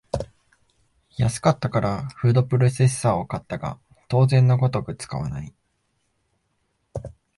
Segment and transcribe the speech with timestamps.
[1.17, 3.77] 安かったからフードプロセッサーを買ったが
[4.09, 5.53] 当然のごとく使わない